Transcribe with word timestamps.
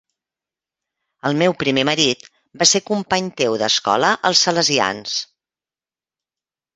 El 1.29 1.35
meu 1.41 1.53
primer 1.63 1.83
marit 1.89 2.23
va 2.61 2.67
ser 2.69 2.81
company 2.87 3.27
teu 3.41 3.57
d'escola 3.65 4.09
als 4.31 4.41
Salesians. 4.47 5.19